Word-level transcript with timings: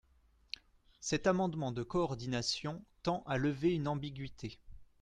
Cet 0.99 1.27
amendement 1.27 1.71
de 1.71 1.83
coordination 1.83 2.81
tend 3.03 3.21
à 3.27 3.37
lever 3.37 3.75
une 3.75 3.87
ambiguïté. 3.87 4.57